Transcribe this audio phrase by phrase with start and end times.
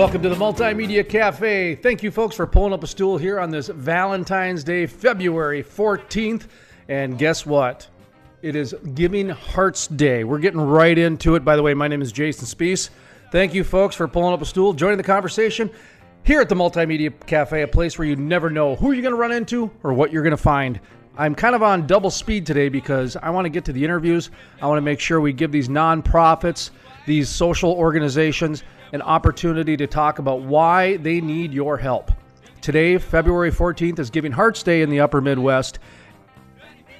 [0.00, 1.74] Welcome to the Multimedia Cafe.
[1.74, 6.46] Thank you, folks, for pulling up a stool here on this Valentine's Day, February 14th.
[6.88, 7.86] And guess what?
[8.40, 10.24] It is Giving Hearts Day.
[10.24, 11.44] We're getting right into it.
[11.44, 12.88] By the way, my name is Jason Spees.
[13.30, 15.70] Thank you, folks, for pulling up a stool, joining the conversation
[16.22, 19.20] here at the Multimedia Cafe, a place where you never know who you're going to
[19.20, 20.80] run into or what you're going to find.
[21.18, 24.30] I'm kind of on double speed today because I want to get to the interviews.
[24.62, 26.70] I want to make sure we give these nonprofits,
[27.04, 28.62] these social organizations,
[28.92, 32.10] an opportunity to talk about why they need your help.
[32.60, 35.78] Today, February 14th, is Giving Hearts Day in the Upper Midwest.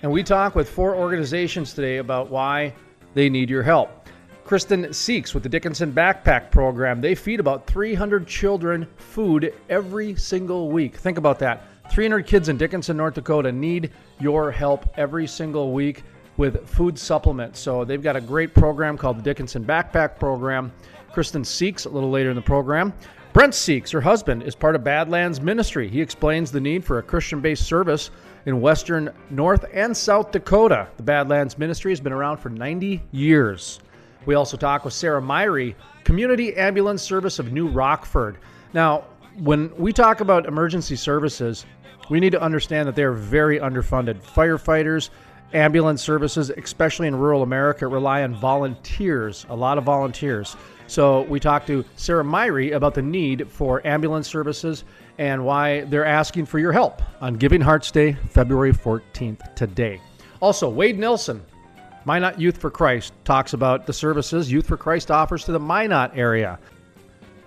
[0.02, 2.72] And we talk with four organizations today about why
[3.14, 4.08] they need your help.
[4.44, 7.00] Kristin Seaks with the Dickinson Backpack Program.
[7.00, 10.96] They feed about 300 children food every single week.
[10.96, 11.64] Think about that.
[11.92, 16.02] 300 kids in Dickinson, North Dakota need your help every single week
[16.36, 17.60] with food supplements.
[17.60, 20.72] So they've got a great program called the Dickinson Backpack Program.
[21.14, 22.92] Kristin Seaks a little later in the program.
[23.32, 25.88] Brent Seaks, her husband, is part of Badlands Ministry.
[25.88, 28.10] He explains the need for a Christian based service
[28.46, 30.88] in western North and South Dakota.
[30.96, 33.80] The Badlands Ministry has been around for 90 years.
[34.26, 38.38] We also talk with Sarah Myrie, Community Ambulance Service of New Rockford.
[38.72, 39.04] Now,
[39.38, 41.66] when we talk about emergency services,
[42.10, 44.20] we need to understand that they're very underfunded.
[44.20, 45.10] Firefighters,
[45.52, 50.56] ambulance services, especially in rural America, rely on volunteers, a lot of volunteers.
[50.90, 54.82] So we talked to Sarah Myrie about the need for ambulance services
[55.18, 60.00] and why they're asking for your help on Giving Hearts Day, February 14th, today.
[60.40, 61.44] Also, Wade Nelson,
[62.06, 66.10] Minot Youth for Christ, talks about the services Youth for Christ offers to the Minot
[66.16, 66.58] area.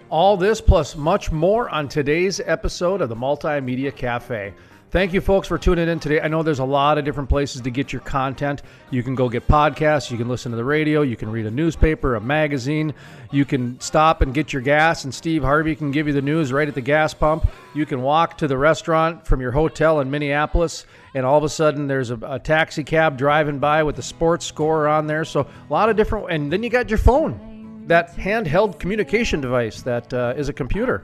[0.10, 4.54] All this plus much more on today's episode of the Multimedia Cafe.
[4.94, 6.22] Thank you, folks, for tuning in today.
[6.22, 8.62] I know there's a lot of different places to get your content.
[8.92, 11.52] You can go get podcasts, you can listen to the radio, you can read a
[11.52, 12.94] newspaper, a magazine,
[13.32, 16.54] you can stop and get your gas, and Steve Harvey can give you the news
[16.54, 17.50] right at the gas pump.
[17.74, 21.50] You can walk to the restaurant from your hotel in Minneapolis, and all of a
[21.50, 25.26] sudden there's a, a taxi cab driving by with the sports score on there.
[25.26, 29.82] So a lot of different, and then you got your phone, that handheld communication device
[29.82, 31.04] that uh, is a computer.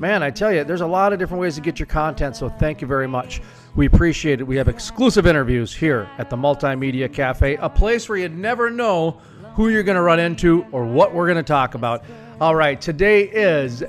[0.00, 2.48] Man, I tell you, there's a lot of different ways to get your content, so
[2.48, 3.40] thank you very much.
[3.74, 4.44] We appreciate it.
[4.44, 9.20] We have exclusive interviews here at the Multimedia Cafe, a place where you never know
[9.54, 12.04] who you're going to run into or what we're going to talk about.
[12.40, 13.82] All right, today is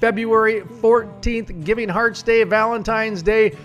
[0.00, 3.56] February 14th, Giving Hearts Day, Valentine's Day.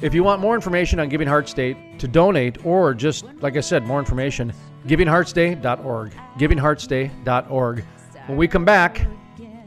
[0.00, 3.60] If you want more information on Giving Hearts Day to donate, or just, like I
[3.60, 4.54] said, more information,
[4.86, 6.14] givingheartsday.org.
[6.38, 7.84] Givingheartsday.org.
[8.26, 9.06] When we come back,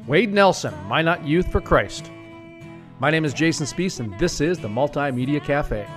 [0.05, 2.11] Wade Nelson, Minot Youth for Christ.
[2.99, 5.87] My name is Jason Spees, and this is the Multimedia Cafe.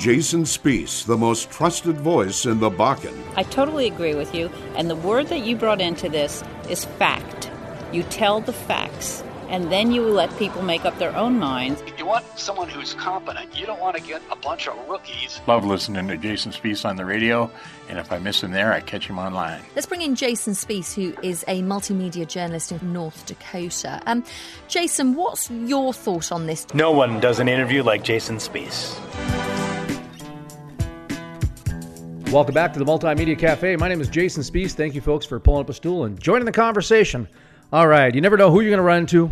[0.00, 3.16] Jason Spees, the most trusted voice in the Bakken.
[3.36, 4.50] I totally agree with you.
[4.74, 7.48] And the word that you brought into this is fact.
[7.92, 11.82] You tell the facts and then you let people make up their own minds.
[11.82, 13.54] If you want someone who's competent.
[13.54, 15.40] You don't want to get a bunch of rookies.
[15.46, 17.50] Love listening to Jason Spees on the radio,
[17.90, 19.60] and if I miss him there, I catch him online.
[19.74, 24.00] Let's bring in Jason Spees, who is a multimedia journalist in North Dakota.
[24.06, 24.24] Um,
[24.68, 26.66] Jason, what's your thought on this?
[26.72, 28.98] No one does an interview like Jason Spees.
[32.32, 33.76] Welcome back to the Multimedia Cafe.
[33.76, 34.72] My name is Jason Spees.
[34.72, 37.28] Thank you, folks, for pulling up a stool and joining the conversation.
[37.72, 39.30] All right, you never know who you're going to run into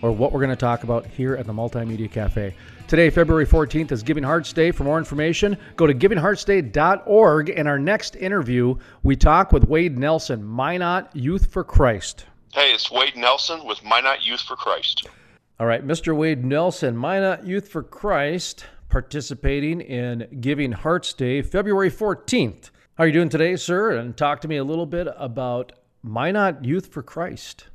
[0.00, 2.54] or what we're going to talk about here at the Multimedia Cafe.
[2.88, 4.70] Today, February 14th, is Giving Hearts Day.
[4.70, 7.50] For more information, go to givingheartsday.org.
[7.50, 12.24] In our next interview, we talk with Wade Nelson, Minot Youth for Christ.
[12.54, 15.06] Hey, it's Wade Nelson with Minot Youth for Christ.
[15.60, 16.16] All right, Mr.
[16.16, 22.70] Wade Nelson, Minot Youth for Christ, participating in Giving Hearts Day, February 14th.
[22.96, 23.90] How are you doing today, sir?
[23.90, 25.72] And talk to me a little bit about
[26.02, 27.66] Minot Youth for Christ.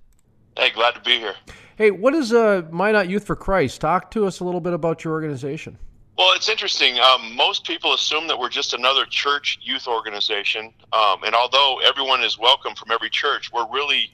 [0.57, 1.35] Hey, glad to be here.
[1.77, 3.79] Hey, what is uh, Minot Youth for Christ?
[3.79, 5.77] Talk to us a little bit about your organization.
[6.17, 6.99] Well, it's interesting.
[6.99, 10.73] Um, most people assume that we're just another church youth organization.
[10.91, 14.11] Um, and although everyone is welcome from every church, we're really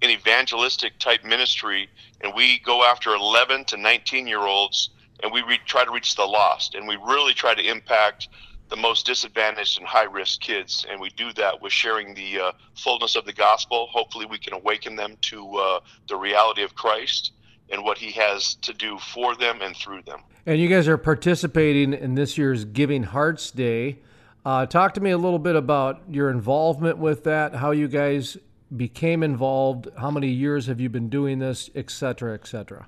[0.00, 1.88] an evangelistic type ministry.
[2.20, 4.90] And we go after 11 to 19 year olds
[5.24, 6.76] and we re- try to reach the lost.
[6.76, 8.28] And we really try to impact
[8.68, 10.86] the most disadvantaged and high risk kids.
[10.90, 13.88] And we do that with sharing the uh, fullness of the gospel.
[13.90, 17.32] Hopefully, we can awaken them to uh, the reality of Christ
[17.70, 20.20] and what he has to do for them and through them.
[20.46, 23.98] And you guys are participating in this year's Giving Hearts Day.
[24.44, 28.38] Uh, talk to me a little bit about your involvement with that, how you guys
[28.74, 32.86] became involved, how many years have you been doing this, et cetera, et cetera.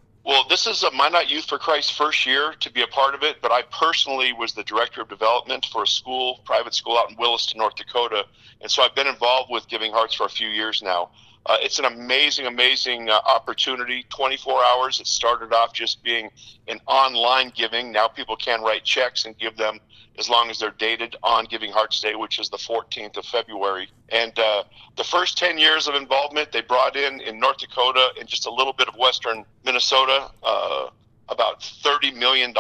[0.63, 3.41] This is a Minot Youth for Christ first year to be a part of it,
[3.41, 7.17] but I personally was the director of development for a school, private school out in
[7.17, 8.27] Williston, North Dakota,
[8.61, 11.13] and so I've been involved with Giving Hearts for a few years now.
[11.47, 14.05] Uh, it's an amazing, amazing uh, opportunity.
[14.11, 15.01] 24 hours.
[15.01, 16.31] It started off just being
[16.69, 17.91] an online giving.
[17.91, 19.81] Now people can write checks and give them
[20.19, 23.89] as long as they're dated on Giving Hearts Day, which is the 14th of February.
[24.11, 24.65] And uh,
[24.97, 28.53] the first 10 years of involvement, they brought in in North Dakota and just a
[28.53, 30.89] little bit of western Minnesota uh,
[31.31, 32.53] about $30 million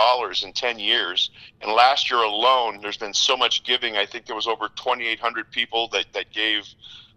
[0.42, 1.30] in 10 years.
[1.60, 3.96] And last year alone, there's been so much giving.
[3.96, 6.66] I think there was over 2,800 people that, that gave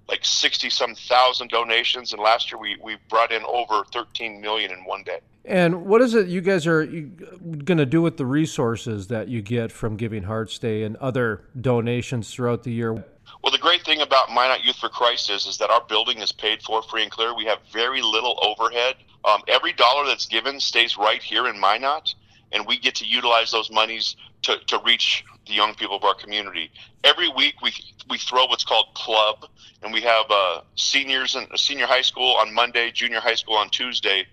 [0.07, 4.71] like 60 some thousand donations and last year we, we brought in over 13 million
[4.71, 5.19] in one day.
[5.45, 9.41] And what is it you guys are going to do with the resources that you
[9.41, 12.93] get from giving hearts day and other donations throughout the year?
[12.93, 16.31] Well the great thing about minot youth for christ is, is that our building is
[16.31, 17.35] paid for free and clear.
[17.35, 18.95] We have very little overhead.
[19.25, 22.13] Um, every dollar that's given stays right here in minot
[22.53, 26.15] and we get to utilize those monies to, to reach the young people of our
[26.15, 26.71] community.
[27.03, 27.73] Every week we
[28.09, 29.45] we throw what's called club,
[29.81, 33.69] and we have uh, seniors and senior high school on Monday, junior high school on
[33.69, 34.25] Tuesday,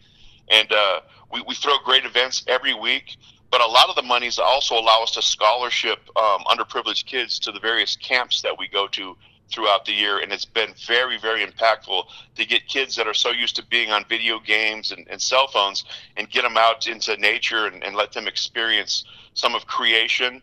[0.50, 1.00] and uh,
[1.32, 3.16] we we throw great events every week.
[3.50, 7.50] But a lot of the monies also allow us to scholarship um, underprivileged kids to
[7.50, 9.16] the various camps that we go to
[9.50, 12.04] throughout the year, and it's been very, very impactful
[12.36, 15.48] to get kids that are so used to being on video games and, and cell
[15.48, 15.84] phones
[16.16, 19.04] and get them out into nature and, and let them experience
[19.34, 20.40] some of creation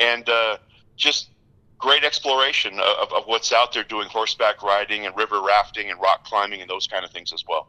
[0.00, 0.56] and uh,
[0.96, 1.28] just
[1.78, 6.24] great exploration of, of what's out there doing horseback riding and river rafting and rock
[6.24, 7.68] climbing and those kind of things as well.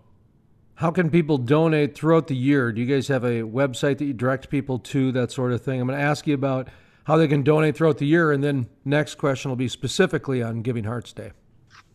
[0.75, 2.71] How can people donate throughout the year?
[2.71, 5.79] Do you guys have a website that you direct people to, that sort of thing?
[5.79, 6.69] I'm going to ask you about
[7.03, 10.61] how they can donate throughout the year, and then next question will be specifically on
[10.61, 11.31] Giving Hearts Day.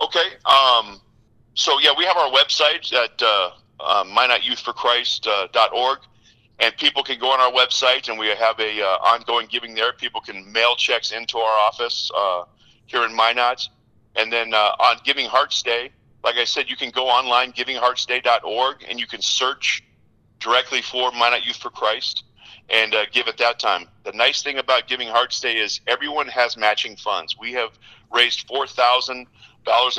[0.00, 0.28] Okay.
[0.44, 1.00] Um,
[1.54, 3.50] so, yeah, we have our website at uh,
[3.80, 4.04] uh.
[6.58, 9.92] And people can go on our website and we have a uh, ongoing giving there.
[9.92, 12.44] People can mail checks into our office uh,
[12.86, 13.68] here in minot.
[14.14, 15.90] And then uh, on giving hearts day
[16.24, 19.84] like i said you can go online givingheartsday.org and you can search
[20.40, 22.24] directly for minot youth for christ
[22.68, 23.88] and uh, give at that time.
[24.04, 27.36] The nice thing about giving hearts day is everyone has matching funds.
[27.38, 27.78] We have
[28.12, 29.26] raised $4000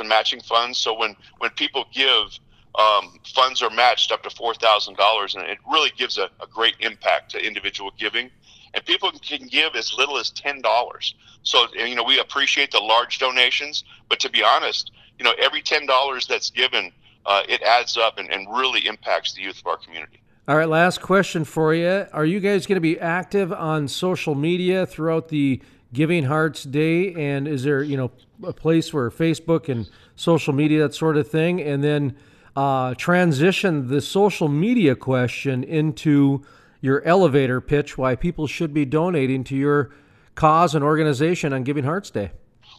[0.00, 0.78] in matching funds.
[0.78, 2.38] So when when people give
[2.78, 6.46] um, funds are matched up to four thousand dollars, and it really gives a, a,
[6.46, 8.30] great impact to individual giving.
[8.74, 11.14] And people can give as little as ten dollars.
[11.42, 15.60] So you know we appreciate the large donations, but to be honest, you know every
[15.60, 16.92] ten dollars that's given,
[17.26, 20.20] uh, it adds up and, and really impacts the youth of our community.
[20.46, 24.36] All right, last question for you: Are you guys going to be active on social
[24.36, 25.60] media throughout the
[25.92, 27.12] Giving Hearts Day?
[27.14, 28.12] And is there you know
[28.44, 32.14] a place where Facebook and social media that sort of thing, and then
[32.58, 36.42] uh, transition the social media question into
[36.80, 39.90] your elevator pitch why people should be donating to your
[40.34, 42.32] cause and organization on Giving Hearts Day.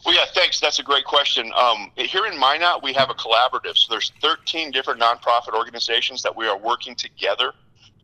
[0.04, 0.60] Well, yeah, thanks.
[0.60, 1.50] That's a great question.
[1.56, 3.74] Um, here in Minot, we have a collaborative.
[3.78, 7.54] So there's 13 different nonprofit organizations that we are working together.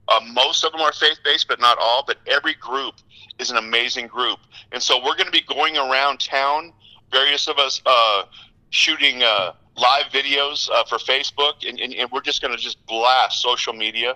[0.09, 2.03] Uh, most of them are faith-based, but not all.
[2.07, 2.95] But every group
[3.39, 4.39] is an amazing group,
[4.73, 6.73] and so we're going to be going around town.
[7.13, 8.23] Various of us uh,
[8.71, 12.85] shooting uh, live videos uh, for Facebook, and, and, and we're just going to just
[12.87, 14.11] blast social media.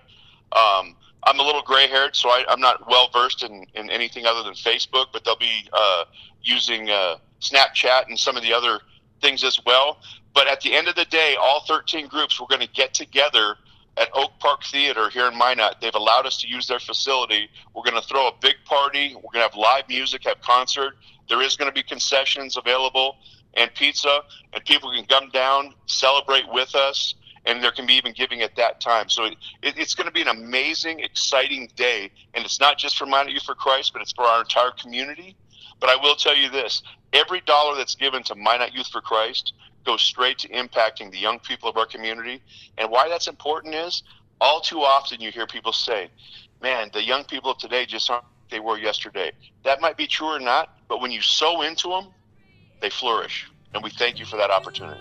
[0.53, 4.25] Um, I'm a little gray haired, so I, am not well versed in, in anything
[4.27, 6.05] other than Facebook, but they'll be uh,
[6.43, 8.81] using uh, Snapchat and some of the other
[9.21, 9.99] things as well.
[10.33, 13.57] But at the end of the day, all 13 groups, we're going to get together
[13.97, 15.77] at Oak Park Theater here in Minot.
[15.81, 17.51] They've allowed us to use their facility.
[17.75, 19.15] We're going to throw a big party.
[19.15, 20.95] We're going to have live music, have concert.
[21.29, 23.17] There is going to be concessions available
[23.55, 24.21] and pizza,
[24.53, 27.15] and people can come down, celebrate with us,
[27.47, 29.09] and there can be even giving at that time.
[29.09, 32.97] So it, it, it's going to be an amazing, exciting day, and it's not just
[32.97, 35.37] for Minot Youth for Christ, but it's for our entire community.
[35.81, 39.55] But I will tell you this: every dollar that's given to Minot Youth for Christ
[39.87, 42.43] goes straight to impacting the young people of our community.
[42.77, 44.03] And why that's important is
[44.41, 46.11] all too often you hear people say,
[46.61, 49.33] "Man, the young people of today just aren't they were yesterday.
[49.65, 52.09] That might be true or not, but when you sow into them,
[52.81, 53.51] they flourish.
[53.75, 55.01] And we thank you for that opportunity.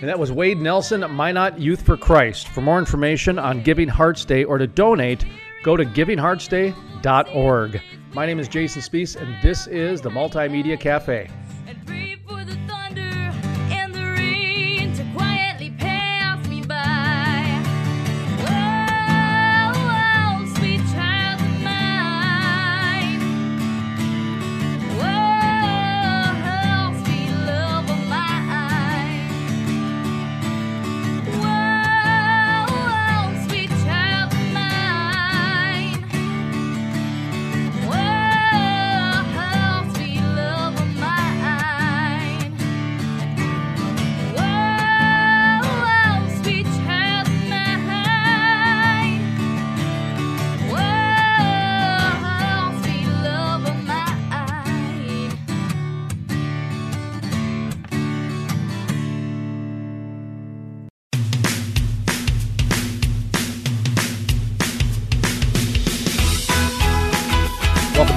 [0.00, 2.48] And that was Wade Nelson, Minot Youth for Christ.
[2.48, 5.24] For more information on Giving Hearts Day or to donate,
[5.62, 7.82] go to givingheartsday.org.
[8.14, 11.28] My name is Jason Spees, and this is the Multimedia Cafe.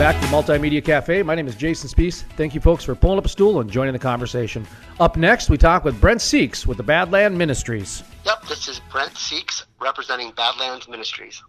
[0.01, 1.21] Back to the Multimedia Cafe.
[1.21, 2.23] My name is Jason Spees.
[2.35, 4.65] Thank you, folks, for pulling up a stool and joining the conversation.
[4.99, 8.01] Up next, we talk with Brent Seaks with the Badland Ministries.
[8.25, 11.43] Yep, this is Brent Seaks representing Badlands Ministries.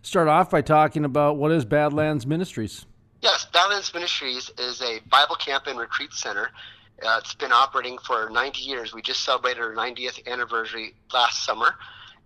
[0.00, 2.86] Start off by talking about what is Badlands Ministries.
[3.20, 6.50] Yes, Badlands Ministries is a Bible camp and retreat center.
[7.06, 8.94] Uh, it's been operating for 90 years.
[8.94, 11.74] We just celebrated our 90th anniversary last summer,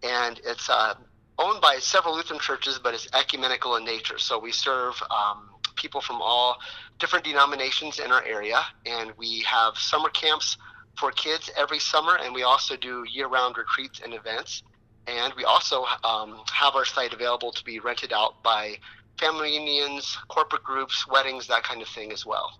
[0.04, 0.94] and it's uh,
[1.40, 4.18] owned by several Lutheran churches, but it's ecumenical in nature.
[4.18, 6.58] So we serve um, people from all
[6.98, 10.56] different denominations in our area, and we have summer camps
[10.98, 14.62] for kids every summer, and we also do year-round retreats and events.
[15.06, 18.76] And we also um, have our site available to be rented out by
[19.18, 22.58] family unions, corporate groups, weddings, that kind of thing as well.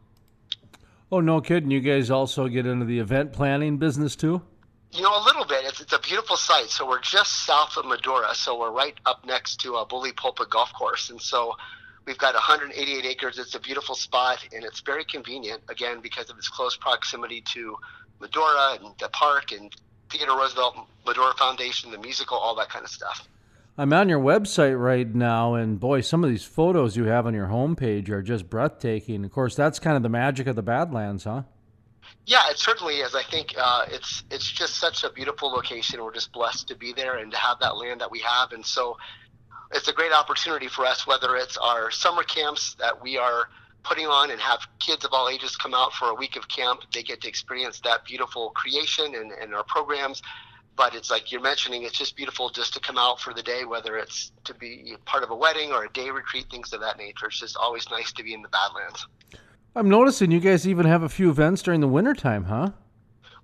[1.13, 1.71] Oh, no kidding!
[1.71, 4.43] You guys also get into the event planning business too?
[4.93, 5.65] You know, a little bit.
[5.65, 6.69] It's, it's a beautiful site.
[6.69, 8.35] So we're just south of Medora.
[8.35, 11.11] So we're right up next to a Bully Pulpit Golf Course.
[11.11, 11.55] And so
[12.05, 13.39] We've got 188 acres.
[13.39, 17.77] It's a beautiful spot, and it's very convenient, again, because of its close proximity to
[18.21, 19.75] Medora and the park and
[20.11, 23.29] Theodore Roosevelt Medora Foundation, the musical, all that kind of stuff.
[23.79, 27.33] I'm on your website right now, and boy, some of these photos you have on
[27.33, 29.25] your homepage are just breathtaking.
[29.25, 31.43] Of course, that's kind of the magic of the Badlands, huh?
[32.27, 33.15] Yeah, it certainly is.
[33.15, 36.03] I think uh, it's it's just such a beautiful location.
[36.05, 38.53] We're just blessed to be there and to have that land that we have.
[38.53, 38.97] And so,
[39.73, 43.49] it's a great opportunity for us, whether it's our summer camps that we are
[43.83, 46.83] putting on and have kids of all ages come out for a week of camp.
[46.93, 50.23] They get to experience that beautiful creation and, and our programs.
[50.75, 53.65] But it's like you're mentioning, it's just beautiful just to come out for the day,
[53.65, 56.97] whether it's to be part of a wedding or a day retreat, things of that
[56.97, 57.27] nature.
[57.27, 59.07] It's just always nice to be in the Badlands.
[59.75, 62.71] I'm noticing you guys even have a few events during the wintertime, huh?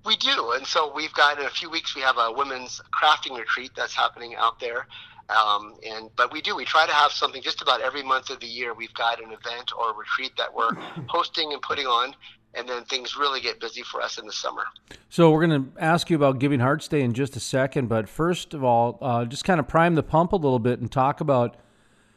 [0.06, 0.52] We do.
[0.52, 3.94] And so we've got in a few weeks, we have a women's crafting retreat that's
[3.94, 4.86] happening out there.
[5.28, 8.40] Um, and but we do we try to have something just about every month of
[8.40, 8.72] the year.
[8.72, 10.74] We've got an event or a retreat that we're
[11.08, 12.14] hosting and putting on,
[12.54, 14.64] and then things really get busy for us in the summer.
[15.10, 18.08] So we're going to ask you about Giving Hearts Day in just a second, but
[18.08, 21.20] first of all, uh, just kind of prime the pump a little bit and talk
[21.20, 21.56] about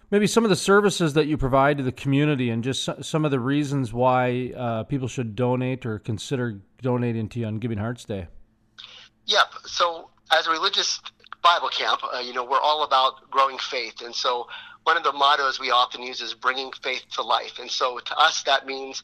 [0.10, 3.32] maybe some of the services that you provide to the community and just some of
[3.32, 8.06] the reasons why uh, people should donate or consider donating to you on Giving Hearts
[8.06, 8.28] Day.
[9.26, 9.54] Yep.
[9.66, 11.00] So as a religious
[11.42, 14.02] Bible camp, uh, you know, we're all about growing faith.
[14.02, 14.48] And so
[14.84, 17.60] one of the mottos we often use is bringing faith to life.
[17.60, 19.04] And so to us, that means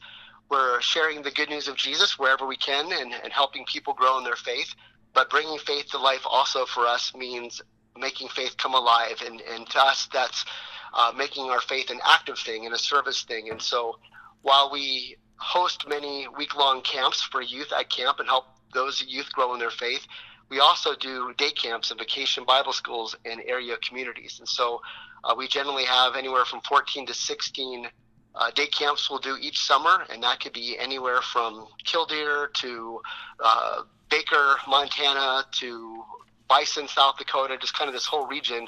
[0.50, 4.18] we're sharing the good news of Jesus wherever we can and, and helping people grow
[4.18, 4.74] in their faith.
[5.14, 7.62] But bringing faith to life also for us means
[7.98, 9.22] making faith come alive.
[9.26, 10.46] And, and to us, that's
[10.94, 13.50] uh, making our faith an active thing and a service thing.
[13.50, 13.98] And so
[14.42, 19.32] while we host many week long camps for youth at camp and help those youth
[19.34, 20.06] grow in their faith,
[20.50, 24.38] we also do day camps and vacation Bible schools in area communities.
[24.40, 24.82] And so
[25.24, 27.88] uh, we generally have anywhere from 14 to 16
[28.36, 33.02] uh, day camps we'll do each summer, and that could be anywhere from Killdeer to
[33.44, 36.04] uh, Baker, Montana to
[36.48, 38.68] Bison, South Dakota, just kind of this whole region.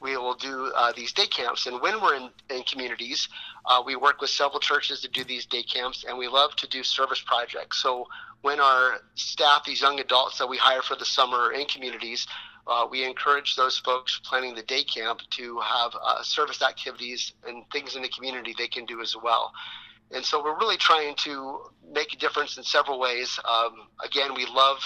[0.00, 1.66] We will do uh, these day camps.
[1.66, 3.28] And when we're in, in communities,
[3.66, 6.68] uh, we work with several churches to do these day camps, and we love to
[6.68, 7.82] do service projects.
[7.82, 8.06] So
[8.42, 12.26] when our staff, these young adults that we hire for the summer in communities,
[12.68, 17.64] uh, we encourage those folks planning the day camp to have uh, service activities and
[17.72, 19.52] things in the community they can do as well.
[20.10, 21.60] And so we're really trying to
[21.92, 23.38] make a difference in several ways.
[23.44, 24.78] Um, again, we love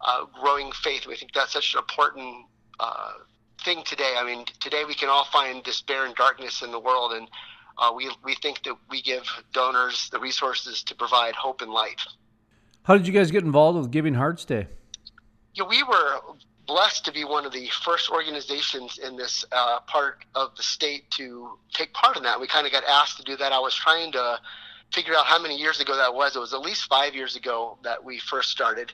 [0.00, 1.06] uh, growing faith.
[1.06, 2.46] We think that's such an important
[2.78, 3.12] uh,
[3.64, 4.14] thing today.
[4.16, 7.28] I mean, today we can all find despair and darkness in the world, and
[7.78, 12.00] uh, we we think that we give donors the resources to provide hope and light.
[12.82, 14.66] How did you guys get involved with Giving Hearts Day?
[15.54, 16.20] Yeah, we were
[16.66, 21.10] blessed to be one of the first organizations in this uh, part of the state
[21.10, 22.40] to take part in that.
[22.40, 23.52] We kind of got asked to do that.
[23.52, 24.38] I was trying to
[24.92, 26.36] figure out how many years ago that was.
[26.36, 28.92] It was at least five years ago that we first started.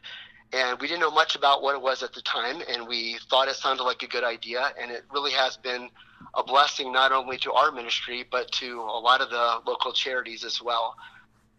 [0.52, 3.48] And we didn't know much about what it was at the time, and we thought
[3.48, 4.72] it sounded like a good idea.
[4.80, 5.90] And it really has been
[6.34, 10.44] a blessing not only to our ministry, but to a lot of the local charities
[10.44, 10.94] as well.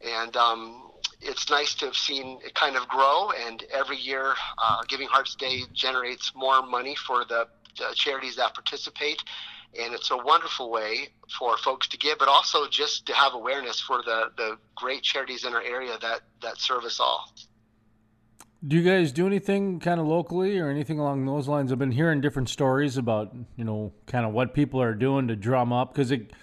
[0.02, 0.92] And um,
[1.22, 3.32] it's nice to have seen it kind of grow.
[3.46, 8.54] And every year, uh, Giving Hearts Day generates more money for the, the charities that
[8.54, 9.22] participate.
[9.80, 13.82] And it's a wonderful way for folks to give, but also just to have awareness
[13.82, 17.32] for the, the great charities in our area that, that serve us all.
[18.66, 21.72] Do you guys do anything kind of locally or anything along those lines?
[21.72, 25.36] I've been hearing different stories about, you know, kind of what people are doing to
[25.36, 26.34] drum up because it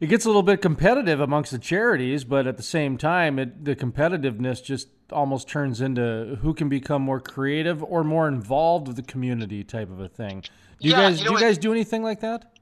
[0.00, 3.64] it gets a little bit competitive amongst the charities, but at the same time, it,
[3.64, 8.96] the competitiveness just almost turns into who can become more creative or more involved with
[8.96, 10.44] the community type of a thing.
[10.80, 12.52] Do you Yeah, guys you know do you guys do anything like that?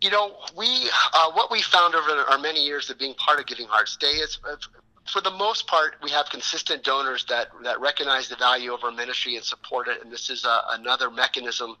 [0.00, 0.66] You know, we
[1.14, 4.06] uh, what we found over our many years of being part of Giving Hearts Day
[4.06, 4.38] is,
[5.12, 8.92] for the most part, we have consistent donors that that recognize the value of our
[8.92, 11.76] ministry and support it, and this is uh, another mechanism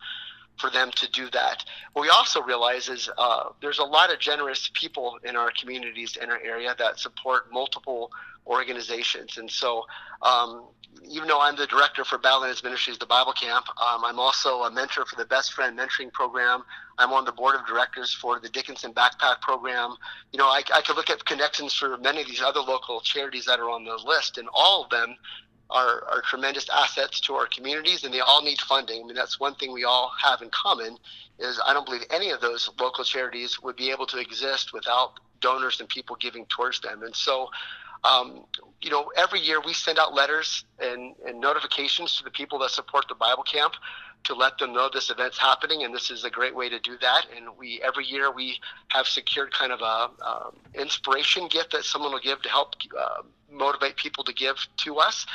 [0.58, 1.64] for them to do that.
[1.92, 6.16] What we also realize is uh, there's a lot of generous people in our communities
[6.20, 8.10] in our area that support multiple
[8.46, 9.84] organizations, and so.
[10.22, 10.64] Um,
[11.08, 14.70] even though I'm the director for Badlands Ministries, the Bible Camp, um, I'm also a
[14.70, 16.64] mentor for the Best Friend Mentoring Program.
[16.98, 19.94] I'm on the board of directors for the Dickinson Backpack Program.
[20.32, 23.44] You know, I, I could look at connections for many of these other local charities
[23.44, 25.16] that are on the list, and all of them
[25.70, 29.02] are, are tremendous assets to our communities, and they all need funding.
[29.02, 30.96] I mean, that's one thing we all have in common
[31.38, 35.20] is I don't believe any of those local charities would be able to exist without
[35.40, 37.02] donors and people giving towards them.
[37.02, 37.50] And so,
[38.02, 38.44] um,
[38.80, 42.70] you know, every year we send out letters and, and notifications to the people that
[42.70, 43.74] support the Bible camp
[44.24, 46.96] to let them know this event's happening, and this is a great way to do
[47.00, 47.26] that.
[47.36, 52.12] And we every year we have secured kind of a um, inspiration gift that someone
[52.12, 55.26] will give to help uh, motivate people to give to us,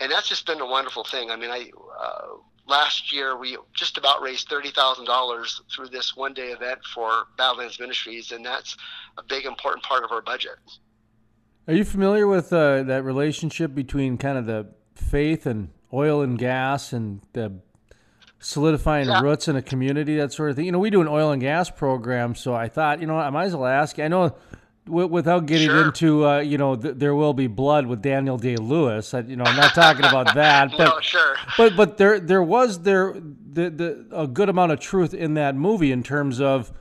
[0.00, 1.30] and that's just been a wonderful thing.
[1.30, 1.70] I mean, I.
[2.00, 2.26] Uh,
[2.68, 7.78] Last year, we just about raised thirty thousand dollars through this one-day event for Badlands
[7.78, 8.76] Ministries, and that's
[9.16, 10.56] a big, important part of our budget.
[11.68, 16.36] Are you familiar with uh, that relationship between kind of the faith and oil and
[16.36, 17.60] gas and the
[18.40, 19.20] solidifying Yeah.
[19.20, 20.64] roots in a community, that sort of thing?
[20.64, 23.30] You know, we do an oil and gas program, so I thought, you know, I
[23.30, 24.00] might as well ask.
[24.00, 24.34] I know,
[24.86, 25.86] without getting Sure.
[25.86, 29.12] into, uh, you know, th- there will be blood with Daniel Day Lewis.
[29.14, 31.36] I, you know, I'm not talking about that, but no, sure.
[31.56, 35.54] but but there there was there the, the a good amount of truth in that
[35.56, 36.72] movie in terms of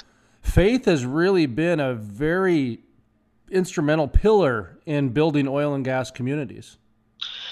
[0.41, 2.79] faith has really been a very
[3.49, 6.77] instrumental pillar in building oil and gas communities.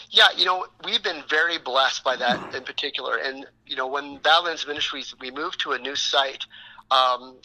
[0.10, 3.18] Yeah, you know, we've been very blessed by that in particular.
[3.18, 6.46] And, you know, when Badlands Ministries, we moved to a new site
[6.92, 7.38] um,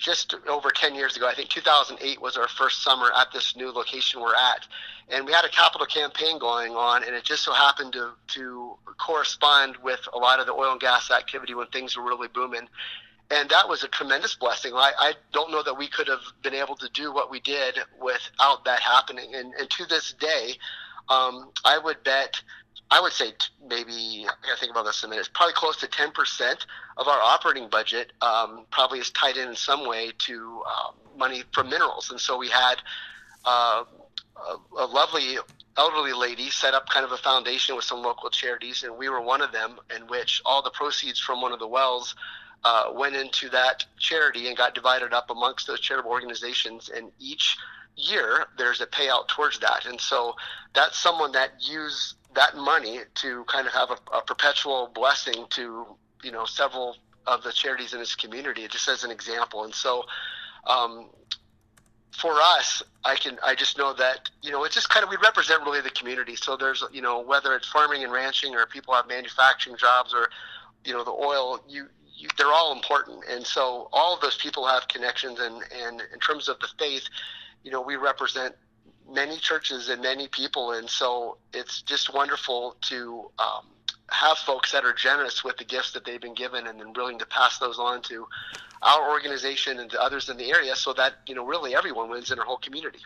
[0.00, 1.28] just over 10 years ago.
[1.28, 4.66] I think 2008 was our first summer at this new location we're at.
[5.10, 8.76] And we had a capital campaign going on, and it just so happened to, to
[8.98, 12.68] correspond with a lot of the oil and gas activity when things were really booming.
[13.30, 14.72] And that was a tremendous blessing.
[14.74, 17.78] I, I don't know that we could have been able to do what we did
[18.00, 19.34] without that happening.
[19.34, 20.54] And, and to this day,
[21.10, 22.40] um, I would bet,
[22.90, 23.32] I would say
[23.64, 27.20] maybe, I think about this in a minute, it's probably close to 10% of our
[27.20, 32.10] operating budget um, probably is tied in in some way to um, money from minerals.
[32.10, 32.76] And so we had
[33.44, 33.84] uh,
[34.36, 35.38] a, a lovely
[35.76, 39.20] elderly lady set up kind of a foundation with some local charities, and we were
[39.20, 42.16] one of them, in which all the proceeds from one of the wells
[42.64, 46.90] uh, went into that charity and got divided up amongst those charitable organizations.
[46.94, 47.56] And each
[47.96, 49.86] year there's a payout towards that.
[49.86, 50.34] And so
[50.74, 55.86] that's someone that used that money to kind of have a, a perpetual blessing to,
[56.22, 59.64] you know, several of the charities in his community, just as an example.
[59.64, 60.04] And so,
[60.66, 61.10] um,
[62.20, 65.16] for us, I can I just know that you know it's just kind of we
[65.22, 66.36] represent really the community.
[66.36, 70.28] So there's you know whether it's farming and ranching or people have manufacturing jobs or
[70.84, 73.24] you know the oil you, you they're all important.
[73.30, 77.04] And so all of those people have connections and and in terms of the faith,
[77.62, 78.54] you know we represent
[79.10, 83.66] many churches and many people, and so it's just wonderful to um,
[84.10, 87.18] have folks that are generous with the gifts that they've been given and then willing
[87.18, 88.26] to pass those on to
[88.82, 92.30] our organization and to others in the area so that you know really everyone wins
[92.30, 93.00] in our whole community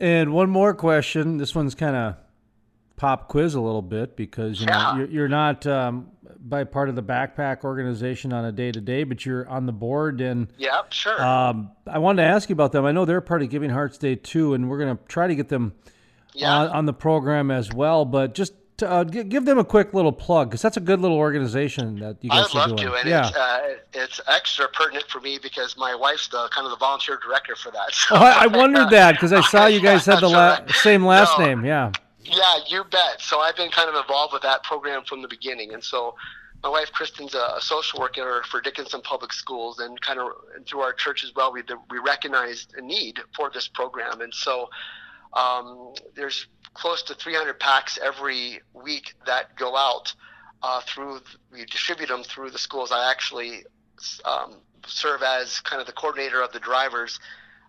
[0.00, 1.38] And one more question.
[1.38, 2.16] This one's kind of
[2.96, 4.96] pop quiz a little bit because you know Yeah.
[4.98, 6.10] you're, you're not um,
[6.40, 9.72] by part of the backpack organization on a day to day, but you're on the
[9.72, 11.20] board and yeah, sure.
[11.22, 12.84] Um, I wanted to ask you about them.
[12.84, 15.34] I know they're part of Giving Hearts Day too, and we're going to try to
[15.34, 15.74] get them
[16.34, 16.52] yeah.
[16.52, 18.04] on, on, the program as well.
[18.04, 21.16] But just to, uh, give them a quick little plug because that's a good little
[21.16, 22.90] organization that you guys I'd love doing.
[22.90, 23.28] to, and yeah.
[23.28, 27.18] it's, uh, it's extra pertinent for me because my wife's the kind of the volunteer
[27.22, 27.88] director for that.
[27.98, 28.14] So.
[28.14, 31.38] Oh, I, I, wondered that because I saw you guys had the la- same last
[31.38, 31.64] no, name.
[31.64, 31.90] Yeah.
[32.20, 33.20] Yeah, you bet.
[33.20, 36.14] So I've been kind of involved with that program from the beginning, and so
[36.62, 40.32] my wife Kristin's a, social worker for Dickinson Public Schools, and kind of
[40.66, 44.68] through our church as well, we we recognized a need for this program, and so
[45.34, 50.12] um, there's close to 300 packs every week that go out
[50.62, 51.20] uh, through.
[51.52, 52.90] We distribute them through the schools.
[52.92, 53.64] I actually
[54.24, 57.20] um, serve as kind of the coordinator of the drivers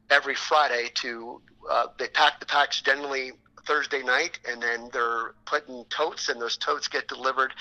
[0.09, 1.41] every Friday to.
[1.69, 3.33] Uh, they pack the packs generally
[3.65, 7.53] Thursday night, and then they're putting totes, and those totes get delivered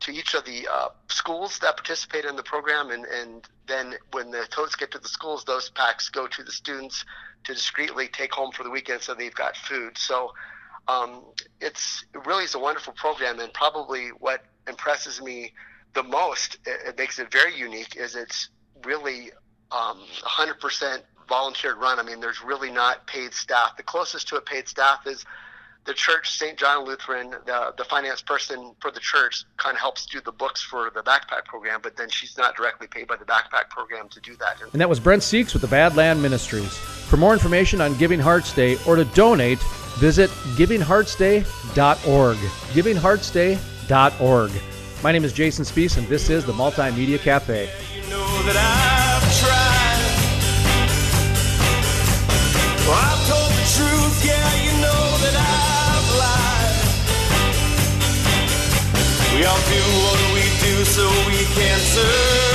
[0.00, 4.30] to each of the uh, schools that participate in the program, and, and then when
[4.30, 7.04] the totes get to the schools, those packs go to the students
[7.44, 9.98] to discreetly take home for the weekend, so they've got food.
[9.98, 10.32] So
[10.86, 11.24] um,
[11.60, 15.52] it's it really is a wonderful program, and probably what impresses me
[15.94, 18.50] the most, it, it makes it very unique, is it's
[18.84, 19.32] really
[19.72, 21.98] um, 100% volunteer run.
[21.98, 23.76] I mean, there's really not paid staff.
[23.76, 25.24] The closest to a paid staff is
[25.88, 26.56] the church, St.
[26.58, 30.60] John Lutheran, the, the finance person for the church kind of helps do the books
[30.60, 34.20] for the backpack program, but then she's not directly paid by the backpack program to
[34.20, 34.58] do that.
[34.72, 36.76] And that was Brent Seaks with the Badland Ministries.
[36.76, 39.60] For more information on Giving Hearts Day or to donate,
[39.96, 42.36] visit givingheartsday.org.
[42.36, 44.50] Givingheartsday.org.
[45.02, 47.70] My name is Jason Spees, and this is the Multimedia Cafe.
[47.94, 48.42] You know
[59.38, 62.47] We all do what we do so we can survive.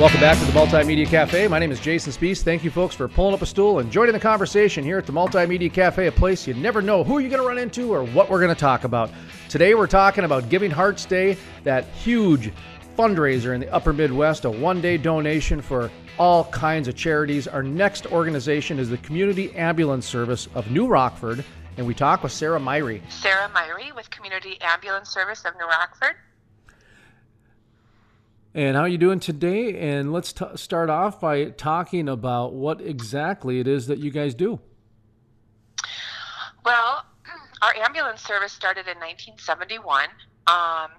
[0.00, 1.46] Welcome back to the Multimedia Cafe.
[1.46, 2.42] My name is Jason Spees.
[2.42, 5.12] Thank you, folks, for pulling up a stool and joining the conversation here at the
[5.12, 8.28] Multimedia Cafe, a place you never know who you're going to run into or what
[8.28, 9.08] we're going to talk about.
[9.48, 12.52] Today, we're talking about Giving Hearts Day, that huge
[12.98, 17.46] fundraiser in the upper Midwest, a one day donation for all kinds of charities.
[17.46, 21.44] Our next organization is the Community Ambulance Service of New Rockford,
[21.76, 23.00] and we talk with Sarah Myrie.
[23.12, 26.16] Sarah Myrie with Community Ambulance Service of New Rockford.
[28.56, 29.76] And how are you doing today?
[29.80, 34.32] And let's t- start off by talking about what exactly it is that you guys
[34.32, 34.60] do.
[36.64, 37.04] Well,
[37.62, 40.06] our ambulance service started in 1971.
[40.46, 40.90] Um,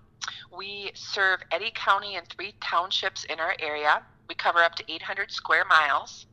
[0.58, 4.04] we serve Eddy County and three townships in our area.
[4.28, 6.26] We cover up to 800 square miles.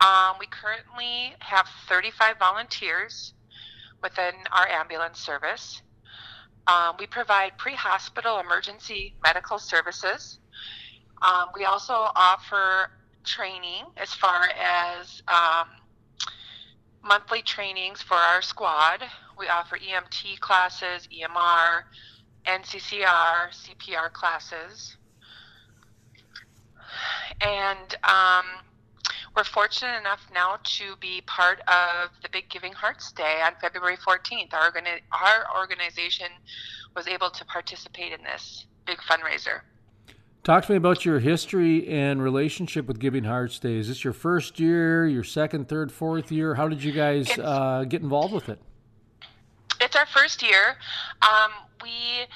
[0.00, 3.34] Um, we currently have 35 volunteers
[4.02, 5.80] within our ambulance service.
[6.66, 10.38] Um, we provide pre hospital emergency medical services.
[11.22, 12.90] Um, we also offer
[13.24, 15.68] training as far as um,
[17.02, 19.04] monthly trainings for our squad.
[19.38, 21.82] We offer EMT classes, EMR,
[22.46, 24.96] NCCR, CPR classes.
[27.40, 28.44] And um,
[29.36, 33.96] we're fortunate enough now to be part of the Big Giving Hearts Day on February
[33.96, 34.52] 14th.
[34.54, 36.28] Our, organi- our organization
[36.94, 39.62] was able to participate in this big fundraiser.
[40.44, 43.76] Talk to me about your history and relationship with Giving Hearts Day.
[43.76, 46.54] Is this your first year, your second, third, fourth year?
[46.54, 48.60] How did you guys uh, get involved with it?
[49.80, 50.76] It's our first year.
[51.22, 51.50] Um,
[51.82, 52.26] we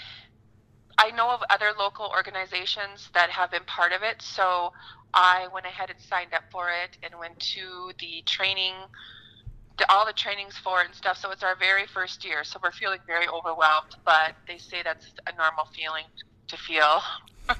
[0.98, 4.72] I know of other local organizations that have been part of it, so
[5.14, 8.74] I went ahead and signed up for it and went to the training,
[9.88, 11.16] all the trainings for it and stuff.
[11.18, 15.06] So it's our very first year, so we're feeling very overwhelmed, but they say that's
[15.26, 16.04] a normal feeling
[16.48, 17.02] to feel.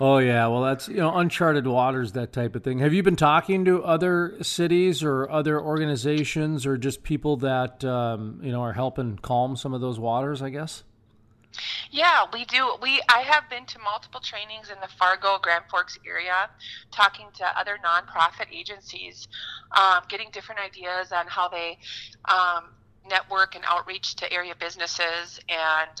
[0.00, 2.78] oh yeah, well that's you know uncharted waters that type of thing.
[2.78, 8.40] Have you been talking to other cities or other organizations or just people that um,
[8.42, 10.42] you know are helping calm some of those waters?
[10.42, 10.84] I guess.
[11.90, 12.76] Yeah, we do.
[12.82, 16.50] We I have been to multiple trainings in the Fargo Grand Forks area,
[16.90, 19.28] talking to other nonprofit agencies,
[19.76, 21.78] um, getting different ideas on how they
[22.24, 22.70] um,
[23.08, 26.00] network and outreach to area businesses and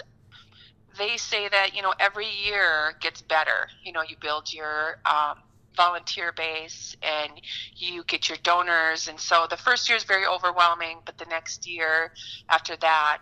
[0.96, 5.38] they say that you know every year gets better you know you build your um,
[5.76, 7.32] volunteer base and
[7.76, 11.68] you get your donors and so the first year is very overwhelming but the next
[11.68, 12.12] year
[12.48, 13.18] after that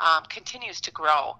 [0.00, 1.36] um, continues to grow.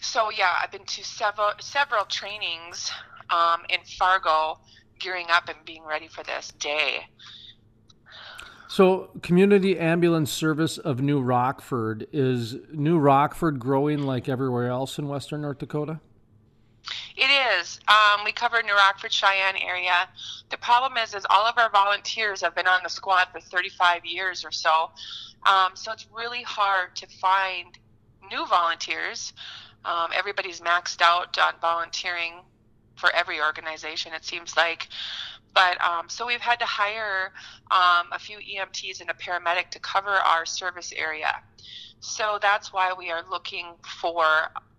[0.00, 2.90] So yeah, I've been to several several trainings
[3.30, 4.58] um, in Fargo,
[4.98, 7.06] gearing up and being ready for this day.
[8.70, 15.08] So, Community Ambulance Service of New Rockford is New Rockford growing like everywhere else in
[15.08, 16.00] Western North Dakota?
[17.16, 17.80] It is.
[17.88, 20.08] Um, we cover New Rockford, Sheyenne area.
[20.50, 24.04] The problem is, is all of our volunteers have been on the squad for 35
[24.04, 24.90] years or so.
[25.46, 27.78] Um, so it's really hard to find
[28.30, 29.32] new volunteers.
[29.84, 32.34] Um, everybody's maxed out on volunteering
[32.96, 34.88] for every organization, it seems like.
[35.54, 37.32] But um, so we've had to hire
[37.70, 41.34] um, a few EMTs and a paramedic to cover our service area.
[42.00, 44.24] So that's why we are looking for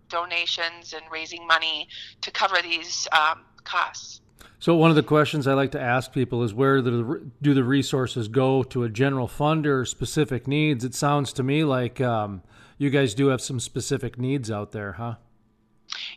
[0.08, 1.88] donations and raising money
[2.22, 4.20] to cover these um, costs.
[4.58, 7.64] So one of the questions I like to ask people is where the, do the
[7.64, 10.84] resources go to a general fund or specific needs?
[10.84, 12.42] It sounds to me like um,
[12.80, 15.16] you guys do have some specific needs out there, huh?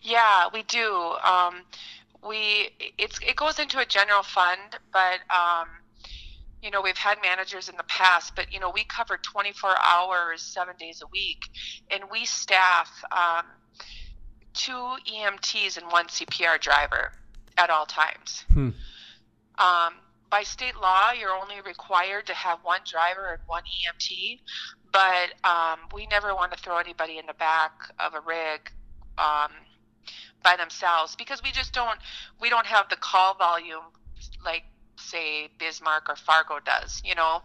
[0.02, 0.93] Yeah, we do.
[1.21, 1.63] Um,
[2.26, 5.67] we it's it goes into a general fund, but um,
[6.62, 10.41] you know we've had managers in the past, but you know we cover 24 hours,
[10.41, 11.43] seven days a week,
[11.91, 13.43] and we staff um,
[14.54, 17.12] two EMTs and one CPR driver
[17.58, 18.45] at all times.
[18.54, 18.69] Hmm.
[19.60, 19.95] Um,
[20.30, 24.39] by state law, you're only required to have one driver and one EMT,
[24.93, 28.71] but um, we never want to throw anybody in the back of a rig
[29.17, 29.51] um,
[30.43, 31.99] by themselves because we just don't
[32.39, 33.84] we don't have the call volume
[34.45, 34.63] like
[34.95, 37.41] say Bismarck or Fargo does, you know.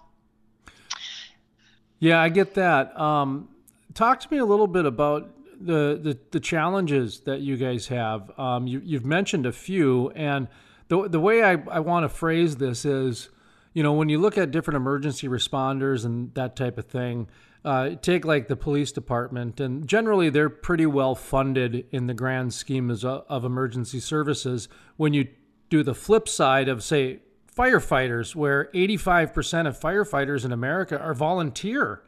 [1.99, 2.99] Yeah, I get that.
[2.99, 3.49] Um,
[3.95, 5.31] talk to me a little bit about
[5.61, 8.39] the the, the challenges that you guys have.
[8.39, 10.49] Um, you, you've mentioned a few, and
[10.89, 13.31] the the way I, I want to phrase this is,
[13.79, 17.29] you know, when you look at different emergency responders and that type of thing,
[17.65, 22.53] uh, take like the police department, and generally they're pretty well funded in the grand
[22.53, 24.69] scheme of, of emergency services.
[24.97, 25.29] When you
[25.71, 27.21] do the flip side of, say,
[27.57, 32.03] firefighters, where 85% of firefighters in America are volunteer.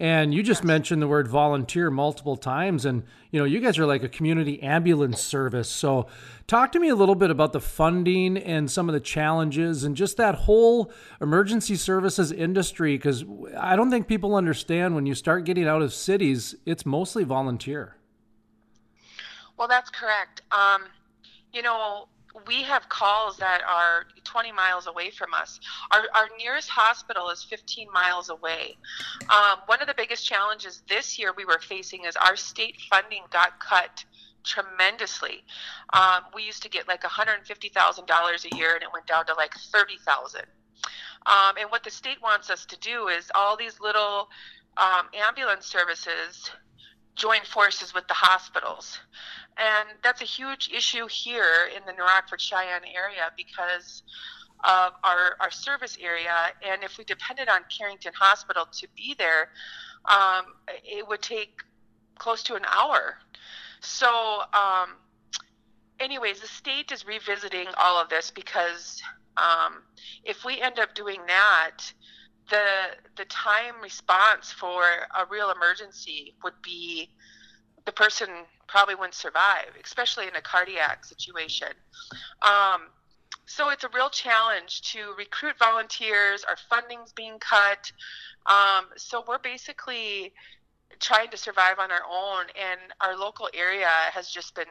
[0.00, 3.84] And you just mentioned the word volunteer multiple times, and you know you guys are
[3.84, 5.68] like a community ambulance service.
[5.68, 6.06] So,
[6.46, 9.94] talk to me a little bit about the funding and some of the challenges, and
[9.94, 12.96] just that whole emergency services industry.
[12.96, 13.26] Because
[13.58, 17.96] I don't think people understand when you start getting out of cities, it's mostly volunteer.
[19.58, 20.40] Well, that's correct.
[20.50, 20.84] Um,
[21.52, 22.08] you know,
[22.46, 25.58] we have calls that are 20 miles away from us.
[25.90, 28.76] Our, our nearest hospital is 15 miles away.
[29.28, 33.22] Um, one of the biggest challenges this year we were facing is our state funding
[33.30, 34.04] got cut
[34.44, 35.44] tremendously.
[35.92, 39.54] Um, we used to get like $150,000 a year and it went down to like
[39.54, 40.42] 30,000.
[41.26, 44.28] Um, and what the state wants us to do is all these little
[44.76, 46.50] um, ambulance services
[47.16, 48.98] join forces with the hospitals.
[49.56, 54.02] And that's a huge issue here in the New Rockford Sheyenne area because
[54.64, 56.34] of our, our service area.
[56.62, 59.50] And if we depended on Carrington Hospital to be there,
[60.06, 60.44] um,
[60.84, 61.62] it would take
[62.18, 63.16] close to an hour.
[63.80, 64.90] So, um,
[65.98, 69.02] anyways, the state is revisiting all of this because
[69.36, 69.82] um,
[70.24, 71.78] if we end up doing that,
[72.50, 72.66] the
[73.16, 77.08] the time response for a real emergency would be
[77.86, 78.28] the person
[78.68, 81.68] probably wouldn't survive, especially in a cardiac situation.
[82.42, 82.82] Um,
[83.46, 86.44] so it's a real challenge to recruit volunteers.
[86.44, 87.90] Our funding's being cut.
[88.46, 90.32] Um, so we're basically
[91.00, 94.70] trying to survive on our own, and our local area has just been,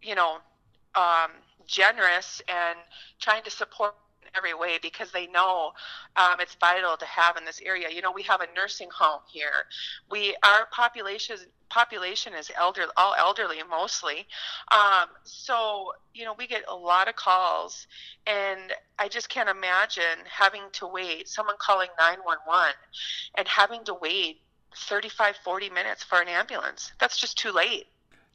[0.00, 0.38] you know,
[0.94, 1.30] um,
[1.66, 2.78] generous and
[3.20, 3.94] trying to support
[4.36, 5.72] every way because they know
[6.16, 7.88] um, it's vital to have in this area.
[7.90, 9.64] You know, we have a nursing home here.
[10.10, 11.36] We our population
[11.70, 14.26] population is elder all elderly mostly.
[14.70, 17.86] Um, so you know, we get a lot of calls,
[18.26, 21.28] and I just can't imagine having to wait.
[21.28, 22.74] Someone calling nine one one,
[23.36, 24.40] and having to wait
[24.76, 27.86] 35 40 minutes for an ambulance that's just too late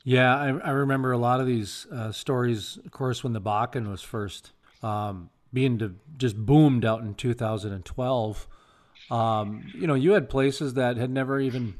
[0.03, 3.89] yeah i, I remember a lot of these uh, stories of course when the bakken
[3.89, 4.51] was first
[4.82, 8.48] um, being to just boomed out in 2012.
[9.12, 11.76] Um, you know, you had places that had never even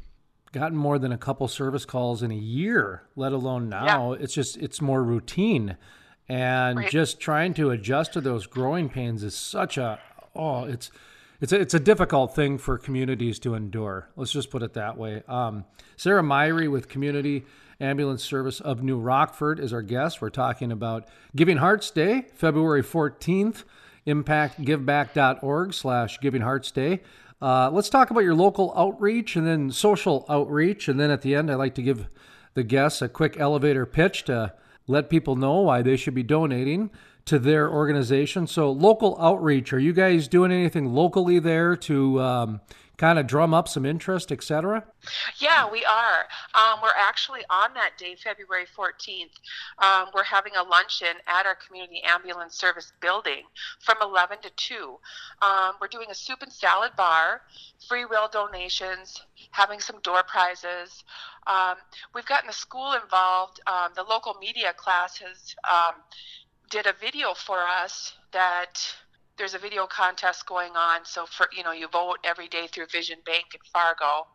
[0.52, 4.14] gotten more than a couple service calls in a year, let alone now.
[4.14, 4.20] Yeah.
[4.22, 5.78] It's just it's more routine,
[6.30, 6.90] and right.
[6.90, 10.00] just trying to adjust to those growing pains is such a
[10.36, 10.92] oh, it's
[11.42, 14.10] it's a, it's a difficult thing for communities to endure.
[14.16, 15.24] Let's just put it that way.
[15.28, 15.66] Um,
[15.98, 17.46] Sarah Myrie with Community
[17.80, 20.22] Ambulance Service of New Rockford is our guest.
[20.22, 23.64] We're talking about Giving Hearts Day, February 14th,
[24.06, 27.02] impactgiveback.org slash Giving Hearts Day.
[27.42, 30.88] Uh, let's talk about your local outreach and then social outreach.
[30.88, 32.08] And then at the end, I'd like to give
[32.54, 34.54] the guests a quick elevator pitch to
[34.88, 36.90] let people know why they should be donating
[37.26, 38.48] to their organization.
[38.48, 42.62] So, local outreach, are you guys doing anything locally there to um,
[43.04, 44.82] kind of drum up some interest, etc.?
[45.38, 46.20] Yeah, we are.
[46.56, 49.36] Um, we're actually on that day, February 14th.
[49.80, 53.42] Um, we're having a luncheon at our community ambulance service building
[53.82, 54.98] from 11 to 2.
[55.42, 57.42] Um, we're doing a soup and salad bar,
[57.90, 61.04] free will donations, having some door prizes.
[61.46, 61.76] Um,
[62.16, 63.60] we've gotten the school involved.
[63.68, 65.96] Um, the local media class has um,
[66.70, 68.80] did a video for us that
[69.38, 71.02] there's a video contest going on.
[71.06, 74.28] So for you know, you vote every day through Vision Bank in Fargo.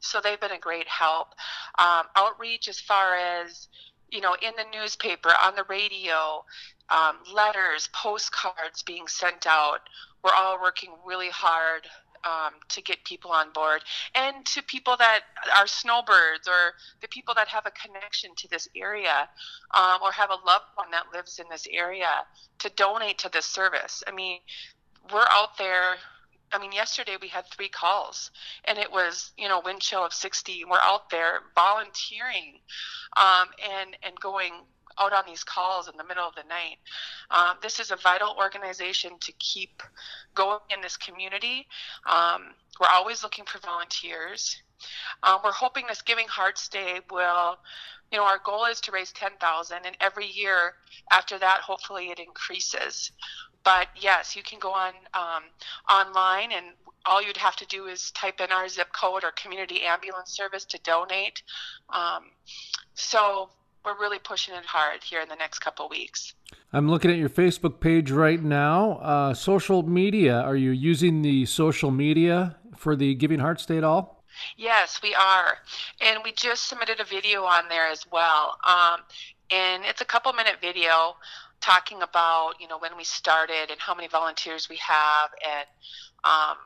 [0.00, 1.28] So they've been a great help.
[1.78, 3.68] Um, outreach as far as
[4.10, 6.44] you know, in the newspaper, on the radio,
[6.90, 9.80] um, letters, postcards being sent out.
[10.22, 11.86] We're all working really hard
[12.26, 13.82] um, to get people on board
[14.14, 15.20] and to people that
[15.56, 19.28] are snowbirds or the people that have a connection to this area
[19.74, 22.24] um, or have a loved one that lives in this area
[22.58, 24.02] to donate to this service.
[24.06, 24.40] I mean,
[25.12, 25.96] we're out there.
[26.52, 28.30] I mean, yesterday we had three calls,
[28.64, 30.64] and it was you know wind chill of 60.
[30.64, 32.60] We're out there volunteering,
[33.16, 34.52] um, and and going
[34.98, 36.78] out on these calls in the middle of the night.
[37.30, 39.82] Um, this is a vital organization to keep
[40.34, 41.66] going in this community.
[42.06, 44.62] Um, we're always looking for volunteers.
[45.22, 47.56] Um, we're hoping this Giving Hearts Day will,
[48.12, 50.74] you know, our goal is to raise 10,000, and every year
[51.10, 53.12] after that, hopefully it increases.
[53.64, 55.44] But yes, you can go on um,
[55.90, 56.66] online, and
[57.04, 60.64] all you'd have to do is type in our zip code or community ambulance service
[60.66, 61.42] to donate.
[61.88, 62.30] Um,
[62.94, 63.50] so
[63.86, 66.34] we're really pushing it hard here in the next couple weeks.
[66.72, 68.94] I'm looking at your Facebook page right now.
[68.94, 70.40] Uh, social media.
[70.40, 74.24] Are you using the social media for the Giving Hearts Day at all?
[74.56, 75.58] Yes, we are,
[76.02, 78.58] and we just submitted a video on there as well.
[78.66, 79.00] Um,
[79.50, 81.16] and it's a couple minute video
[81.62, 85.66] talking about you know when we started and how many volunteers we have and
[86.24, 86.56] um,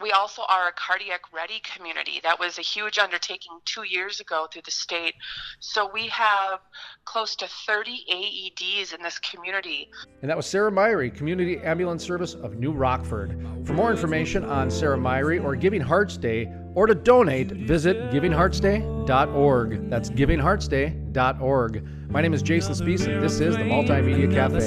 [0.00, 2.20] we also are a cardiac ready community.
[2.22, 5.14] That was a huge undertaking two years ago through the state.
[5.60, 6.60] So we have
[7.04, 9.90] close to 30 AEDs in this community.
[10.20, 13.38] And that was Sarah Myrie, Community Ambulance Service of New Rockford.
[13.64, 19.90] For more information on Sarah Myrie or Giving Hearts Day or to donate, visit givingheartsday.org.
[19.90, 22.10] That's givingheartsday.org.
[22.10, 24.60] My name is Jason Spees, and this is the Multimedia Cafe.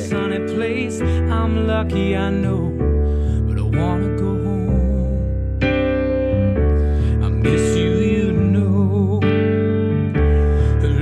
[7.52, 9.20] Miss you, you know.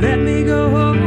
[0.02, 1.07] Let me go home.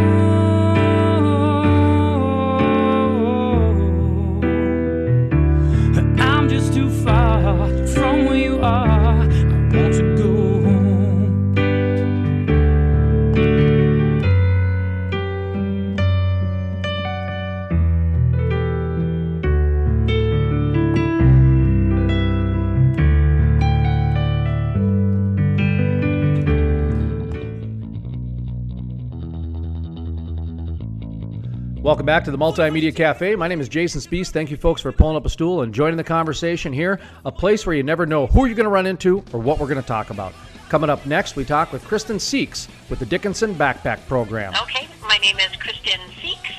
[31.83, 33.37] Welcome back to the Multimedia Cafe.
[33.37, 34.29] My name is Jason Spees.
[34.29, 37.01] Thank you, folks, for pulling up a stool and joining the conversation here.
[37.25, 39.67] A place where you never know who you're going to run into or what we're
[39.67, 40.35] going to talk about.
[40.69, 44.53] Coming up next, we talk with Kristin Seaks with the Dickinson Backpack Program.
[44.61, 46.53] Okay, my name is Kristin Seaks,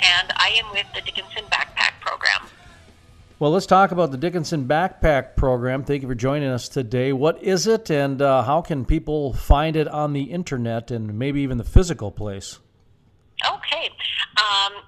[0.00, 2.50] and I am with the Dickinson Backpack Program.
[3.38, 5.84] Well, let's talk about the Dickinson Backpack Program.
[5.84, 7.12] Thank you for joining us today.
[7.12, 11.42] What is it, and uh, how can people find it on the internet and maybe
[11.42, 12.58] even the physical place?
[13.48, 13.90] Okay.
[14.36, 14.82] Um,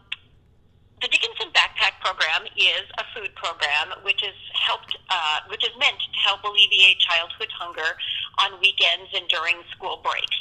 [1.02, 6.00] the Dickinson Backpack Program is a food program which is helped, uh, which is meant
[6.00, 7.96] to help alleviate childhood hunger
[8.38, 10.36] on weekends and during school breaks.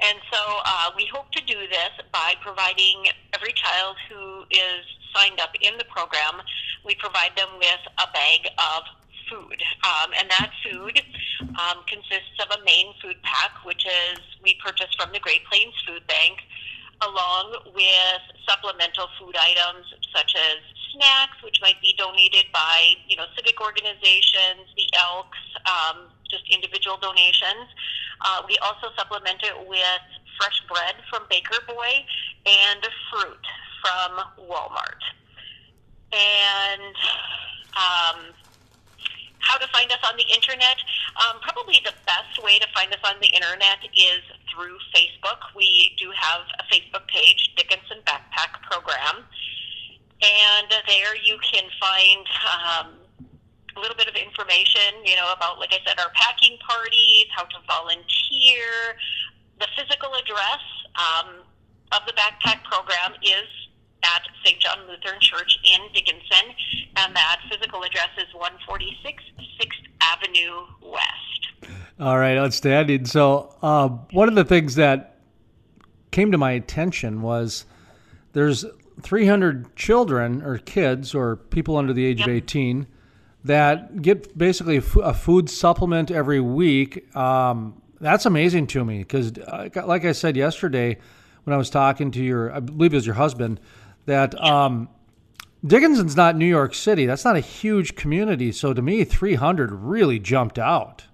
[0.00, 5.40] And so uh, we hope to do this by providing every child who is signed
[5.40, 6.42] up in the program,
[6.84, 8.82] we provide them with a bag of
[9.28, 9.58] food.
[9.82, 11.02] Um, and that food
[11.58, 15.74] um, consists of a main food pack, which is we purchase from the Great Plains
[15.86, 16.38] Food Bank
[17.02, 20.58] along with supplemental food items such as
[20.92, 26.96] snacks, which might be donated by you know civic organizations, the Elks, um, just individual
[26.96, 27.68] donations.
[28.24, 30.04] Uh, we also supplement it with
[30.40, 32.04] fresh bread from Baker Boy
[32.46, 32.80] and
[33.10, 33.44] fruit
[33.82, 35.02] from Walmart.
[36.12, 36.96] And
[37.76, 38.32] um,
[39.38, 40.76] how to find us on the internet?
[41.16, 44.22] Um, probably the best way to find us on the internet is
[44.56, 45.52] through Facebook.
[45.54, 49.24] We do have a Facebook page, Dickinson Backpack Program,
[50.22, 52.86] and there you can find um,
[53.76, 57.44] a little bit of information, you know, about, like I said, our packing parties, how
[57.44, 58.96] to volunteer.
[59.60, 60.64] The physical address
[60.96, 61.44] um,
[61.92, 63.48] of the backpack program is
[64.04, 64.58] at St.
[64.60, 66.56] John Lutheran Church in Dickinson,
[66.96, 69.22] and that physical address is 146
[69.60, 71.35] 6th Avenue West.
[71.98, 73.06] All right, outstanding.
[73.06, 75.18] So, uh, one of the things that
[76.10, 77.64] came to my attention was
[78.32, 78.64] there's
[79.02, 82.28] 300 children or kids or people under the age yep.
[82.28, 82.86] of 18
[83.44, 87.14] that get basically a food supplement every week.
[87.16, 90.98] Um, that's amazing to me because, uh, like I said yesterday,
[91.44, 93.60] when I was talking to your, I believe it was your husband,
[94.06, 94.88] that um,
[95.64, 97.06] Dickinson's not New York City.
[97.06, 98.52] That's not a huge community.
[98.52, 101.04] So to me, 300 really jumped out.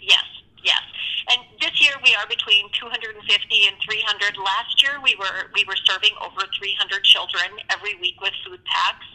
[0.00, 0.24] Yes,
[0.62, 0.82] yes.
[1.30, 4.38] And this year we are between 250 and 300.
[4.38, 9.10] Last year we were we were serving over 300 children every week with food packs.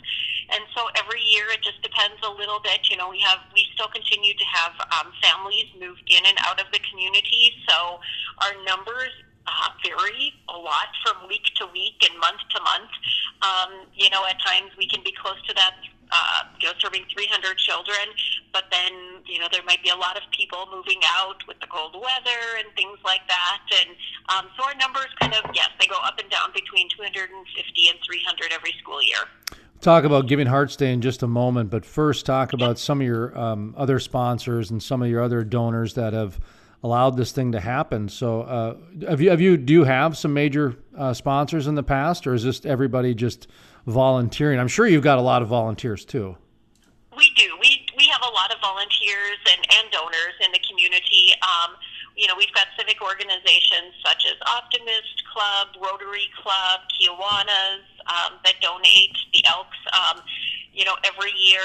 [0.51, 2.91] And so every year it just depends a little bit.
[2.91, 6.59] You know, we have we still continue to have um, families moved in and out
[6.59, 8.03] of the community, so
[8.43, 9.15] our numbers
[9.47, 12.91] uh, vary a lot from week to week and month to month.
[13.39, 15.79] Um, you know, at times we can be close to that,
[16.11, 18.11] uh, you know, serving 300 children,
[18.53, 18.91] but then,
[19.25, 22.41] you know, there might be a lot of people moving out with the cold weather
[22.59, 23.61] and things like that.
[23.79, 23.89] And
[24.29, 27.99] um, so our numbers kind of, yes, they go up and down between 250 and
[28.05, 29.23] 300 every school year.
[29.79, 33.07] Talk about Giving Hearts Day in just a moment, but first talk about some of
[33.07, 36.39] your um, other sponsors and some of your other donors that have
[36.83, 38.07] allowed this thing to happen.
[38.09, 38.77] So, uh,
[39.07, 42.33] have you have you do you have some major uh, sponsors in the past, or
[42.33, 43.47] is this everybody just
[43.87, 44.59] volunteering?
[44.59, 46.37] I'm sure you've got a lot of volunteers too.
[47.17, 47.49] We do.
[47.59, 48.61] We we have a lot of
[48.91, 51.33] volunteers and, and donors in the community.
[51.41, 51.75] Um,
[52.15, 58.55] you know, we've got civic organizations such as Optimist Club, Rotary Club, Kiwanis um, that
[58.61, 59.77] donate the Elks.
[59.93, 60.21] Um,
[60.73, 61.59] you know, every year.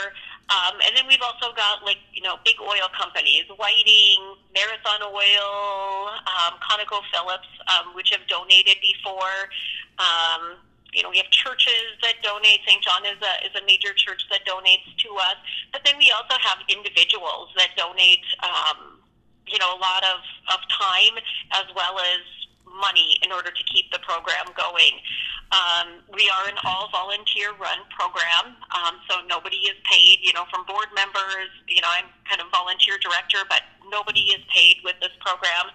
[0.50, 4.18] Um, and then we've also got like you know big oil companies, Whiting,
[4.54, 9.50] Marathon Oil, um, ConocoPhillips, um, which have donated before.
[9.98, 10.58] Um,
[10.92, 12.60] you know, we have churches that donate.
[12.66, 12.82] St.
[12.82, 15.36] John is a is a major church that donates to us.
[15.72, 18.24] But then we also have individuals that donate.
[18.42, 19.00] Um,
[19.46, 20.20] you know, a lot of
[20.52, 21.22] of time
[21.52, 22.20] as well as
[22.66, 25.00] money in order to keep the program going.
[25.54, 30.18] Um, we are an all volunteer run program, um, so nobody is paid.
[30.22, 31.50] You know, from board members.
[31.68, 35.70] You know, I'm kind of volunteer director, but nobody is paid with this program.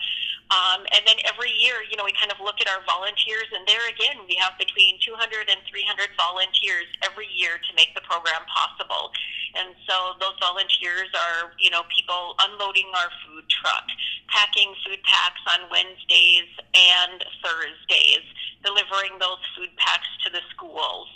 [0.51, 3.63] Um, and then every year, you know, we kind of look at our volunteers, and
[3.63, 8.43] there again, we have between 200 and 300 volunteers every year to make the program
[8.51, 9.15] possible.
[9.55, 13.87] And so those volunteers are, you know, people unloading our food truck,
[14.27, 18.27] packing food packs on Wednesdays and Thursdays,
[18.63, 21.07] delivering those food packs to the schools.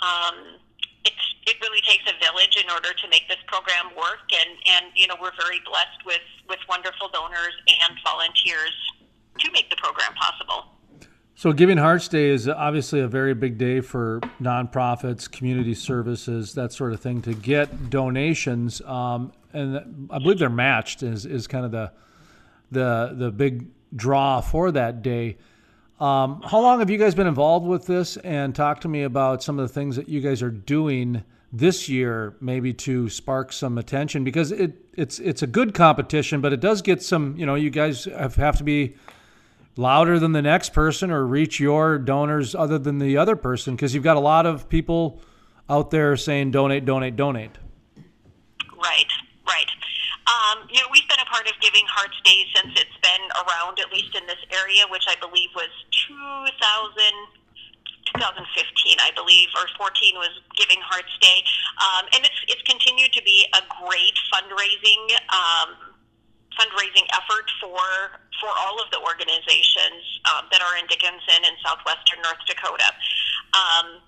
[0.00, 0.64] Um,
[1.04, 4.86] it's, it really takes a village in order to make this program work, and, and
[4.94, 8.74] you know we're very blessed with, with wonderful donors and volunteers
[9.38, 10.78] to make the program possible.
[11.38, 16.72] So, Giving Hearts Day is obviously a very big day for nonprofits, community services, that
[16.72, 17.22] sort of thing.
[17.22, 21.92] To get donations, um, and I believe they're matched, is is kind of the
[22.72, 25.36] the the big draw for that day.
[26.00, 28.16] Um, how long have you guys been involved with this?
[28.18, 31.88] And talk to me about some of the things that you guys are doing this
[31.88, 36.60] year, maybe to spark some attention, because it it's it's a good competition, but it
[36.60, 37.36] does get some.
[37.36, 38.96] You know, you guys have, have to be
[39.76, 43.94] louder than the next person or reach your donors other than the other person, because
[43.94, 45.20] you've got a lot of people
[45.70, 47.52] out there saying donate, donate, donate.
[47.96, 49.06] Right, right.
[50.28, 53.80] Um, you know, we've been a part of Giving Hearts Day since it's been around,
[53.80, 55.72] at least in this area, which I believe was
[56.04, 56.52] 2000,
[58.12, 58.44] 2015,
[59.00, 61.40] I believe, or 14 was Giving Hearts Day.
[61.80, 65.00] Um, and it's, it's continued to be a great fundraising
[65.32, 65.88] um,
[66.58, 72.22] fundraising effort for for all of the organizations um, that are in Dickinson and southwestern
[72.22, 72.90] North Dakota.
[73.54, 74.02] Um,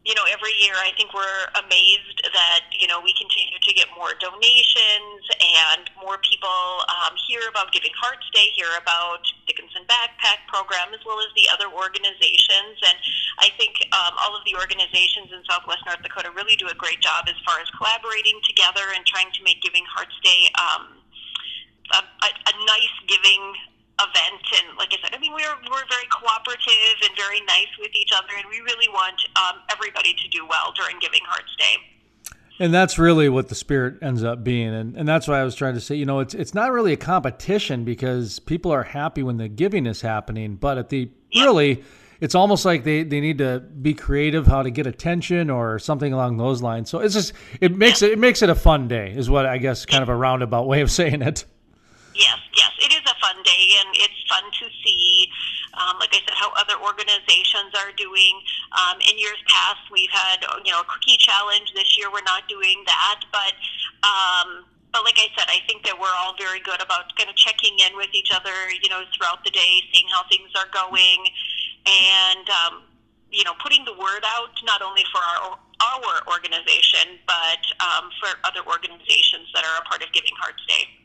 [0.00, 3.84] you know, every year I think we're amazed that, you know, we continue to get
[3.92, 10.48] more donations and more people um, hear about Giving Hearts Day, hear about Dickinson Backpack
[10.48, 12.80] Program, as well as the other organizations.
[12.80, 12.96] And
[13.44, 17.04] I think um, all of the organizations in Southwest North Dakota really do a great
[17.04, 20.96] job as far as collaborating together and trying to make Giving Hearts Day um,
[21.92, 23.42] a, a, a nice giving
[24.00, 27.92] event and like I said, I mean we're we're very cooperative and very nice with
[27.94, 31.76] each other and we really want um, everybody to do well during Giving Hearts Day.
[32.60, 34.68] And that's really what the spirit ends up being.
[34.68, 36.92] And, and that's why I was trying to say, you know, it's it's not really
[36.92, 41.82] a competition because people are happy when the giving is happening, but at the really
[42.20, 46.12] it's almost like they, they need to be creative how to get attention or something
[46.12, 46.90] along those lines.
[46.90, 49.56] So it's just it makes it it makes it a fun day is what I
[49.56, 51.46] guess kind of a roundabout way of saying it.
[52.14, 52.99] Yes, yes, it is
[53.50, 55.26] day, and it's fun to see,
[55.74, 58.38] um, like I said, how other organizations are doing.
[58.78, 61.74] Um, in years past, we've had you know a cookie challenge.
[61.74, 63.54] This year, we're not doing that, but.
[64.06, 67.36] Um, but like I said, I think that we're all very good about kind of
[67.36, 68.50] checking in with each other,
[68.82, 71.30] you know, throughout the day, seeing how things are going,
[71.86, 72.82] and um,
[73.30, 78.34] you know, putting the word out not only for our our organization, but um, for
[78.44, 80.99] other organizations that are a part of Giving Hearts Day.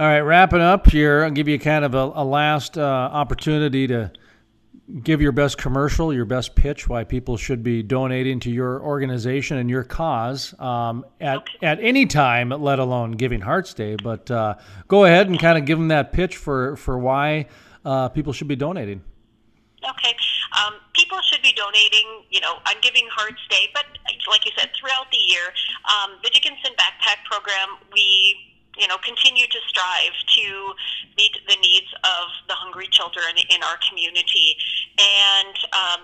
[0.00, 3.88] All right, wrapping up here, I'll give you kind of a, a last uh, opportunity
[3.88, 4.12] to
[5.02, 9.56] give your best commercial, your best pitch, why people should be donating to your organization
[9.56, 11.66] and your cause um, at okay.
[11.66, 13.96] at any time, let alone Giving Hearts Day.
[14.00, 14.54] But uh,
[14.86, 17.46] go ahead and kind of give them that pitch for for why
[17.84, 19.02] uh, people should be donating.
[19.82, 20.14] Okay,
[20.64, 23.84] um, people should be donating, you know, on Giving Hearts Day, but
[24.28, 25.52] like you said, throughout the year,
[25.90, 28.47] um, the Dickinson Backpack Program, we
[28.78, 30.46] you know, continue to strive to
[31.18, 34.56] meet the needs of the hungry children in our community.
[34.96, 36.02] And um,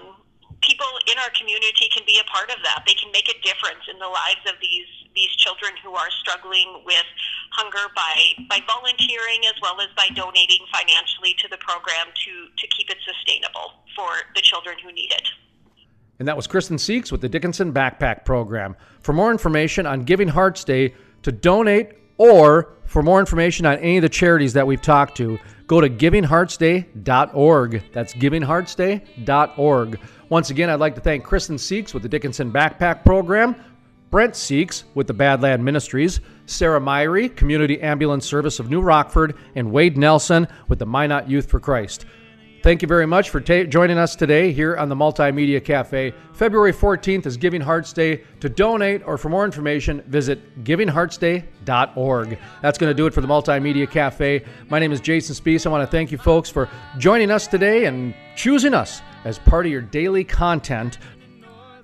[0.60, 2.82] people in our community can be a part of that.
[2.86, 6.82] They can make a difference in the lives of these these children who are struggling
[6.84, 7.06] with
[7.52, 12.66] hunger by by volunteering as well as by donating financially to the program to to
[12.74, 15.28] keep it sustainable for the children who need it.
[16.18, 18.76] And that was Kristin Seaks with the Dickinson Backpack Program.
[19.00, 23.96] For more information on Giving Hearts Day, to donate or for more information on any
[23.98, 27.82] of the charities that we've talked to, go to givingheartsday.org.
[27.92, 30.00] That's givingheartsday.org.
[30.28, 33.56] Once again, I'd like to thank Kristin Seaks with the Dickinson Backpack Program,
[34.10, 39.72] Brent Seaks with the Badland Ministries, Sarah Myrie, Community Ambulance Service of New Rockford, and
[39.72, 42.06] Wade Nelson with the Minot Youth for Christ.
[42.64, 46.14] Thank you very much for ta- joining us today here on the Multimedia Cafe.
[46.32, 48.22] February 14th is Giving Hearts Day.
[48.40, 52.38] To donate or for more information, visit givingheartsday.org.
[52.62, 54.46] That's going to do it for the Multimedia Cafe.
[54.70, 55.66] My name is Jason Spees.
[55.66, 59.66] I want to thank you folks for joining us today and choosing us as part
[59.66, 60.96] of your daily content.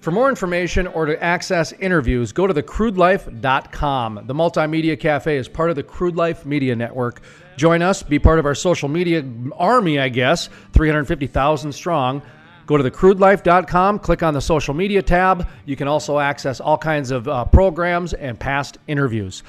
[0.00, 4.22] For more information or to access interviews, go to thecrudelife.com.
[4.24, 7.20] The Multimedia Cafe is part of the Crude Life Media Network.
[7.58, 9.22] Join us, be part of our social media
[9.58, 12.22] army, I guess, 350,000 strong.
[12.64, 15.46] Go to thecrudelife.com, click on the social media tab.
[15.66, 19.42] You can also access all kinds of uh, programs and past interviews.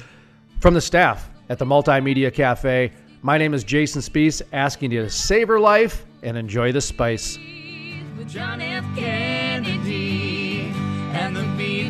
[0.59, 2.91] From the staff at the Multimedia Cafe,
[3.21, 7.37] my name is Jason Spees, asking you to savor life and enjoy the spice.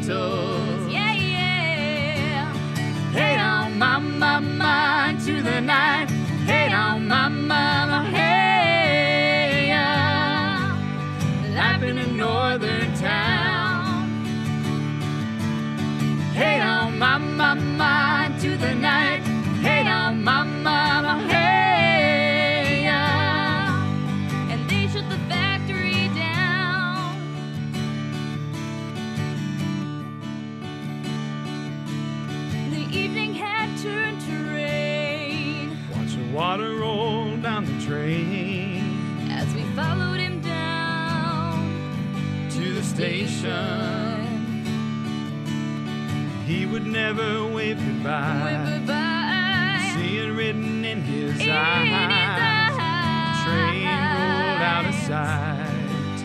[0.02, 0.92] Beatles.
[0.92, 2.54] Yeah, yeah.
[3.12, 6.10] Hey, on my, my mind to the night.
[6.46, 9.68] Hey, on my mama, hey.
[9.68, 10.76] Yeah.
[11.56, 13.41] Life in a northern town.
[43.42, 44.12] The.
[46.46, 48.42] He would never wave goodbye.
[48.46, 49.94] Wave goodbye.
[49.96, 51.88] See it written in his, in eyes.
[51.88, 53.44] his eyes.
[53.46, 53.88] Train
[54.18, 56.20] rolled out of sight.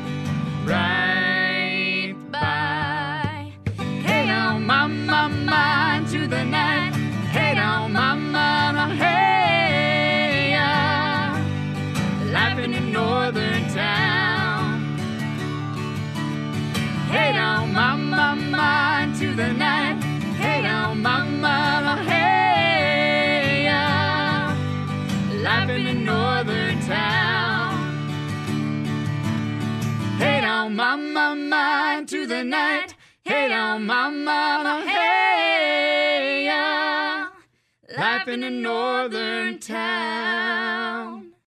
[0.65, 3.53] Right by.
[4.05, 5.86] Hey, on my, my mind
[32.07, 32.95] mine to the night.
[33.25, 37.29] Hey down, mama, oh, hey, yeah.
[37.97, 41.16] Life in a northern town.